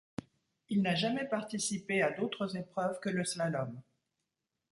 Il 0.69 0.81
n'a 0.81 0.95
jamais 0.95 1.25
participé 1.27 2.01
à 2.01 2.09
d'autres 2.09 2.57
épreuves 2.57 2.99
que 3.01 3.09
le 3.11 3.23
slalom. 3.23 3.79